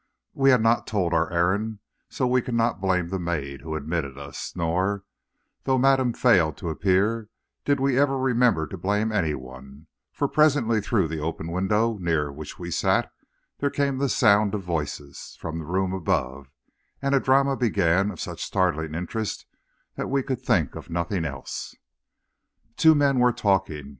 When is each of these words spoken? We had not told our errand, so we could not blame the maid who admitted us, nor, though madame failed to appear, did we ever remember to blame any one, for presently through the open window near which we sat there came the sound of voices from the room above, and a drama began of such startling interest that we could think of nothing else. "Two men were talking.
We 0.33 0.49
had 0.49 0.63
not 0.63 0.87
told 0.87 1.13
our 1.13 1.31
errand, 1.31 1.77
so 2.09 2.25
we 2.25 2.41
could 2.41 2.55
not 2.55 2.81
blame 2.81 3.09
the 3.09 3.19
maid 3.19 3.61
who 3.61 3.75
admitted 3.75 4.17
us, 4.17 4.55
nor, 4.55 5.03
though 5.65 5.77
madame 5.77 6.13
failed 6.13 6.57
to 6.57 6.69
appear, 6.69 7.29
did 7.65 7.79
we 7.79 7.99
ever 7.99 8.17
remember 8.17 8.65
to 8.65 8.79
blame 8.79 9.11
any 9.11 9.35
one, 9.35 9.85
for 10.11 10.27
presently 10.27 10.81
through 10.81 11.07
the 11.07 11.19
open 11.19 11.51
window 11.51 11.99
near 11.99 12.31
which 12.31 12.57
we 12.57 12.71
sat 12.71 13.11
there 13.59 13.69
came 13.69 13.99
the 13.99 14.09
sound 14.09 14.55
of 14.55 14.63
voices 14.63 15.37
from 15.39 15.59
the 15.59 15.65
room 15.65 15.93
above, 15.93 16.49
and 16.99 17.13
a 17.13 17.19
drama 17.19 17.55
began 17.55 18.09
of 18.09 18.19
such 18.19 18.41
startling 18.43 18.95
interest 18.95 19.45
that 19.97 20.07
we 20.09 20.23
could 20.23 20.41
think 20.41 20.73
of 20.73 20.89
nothing 20.89 21.25
else. 21.25 21.75
"Two 22.75 22.95
men 22.95 23.19
were 23.19 23.31
talking. 23.31 23.89